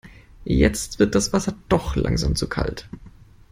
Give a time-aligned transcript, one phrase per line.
[0.45, 2.89] Jetzt wird das Wasser doch langsam zu kalt.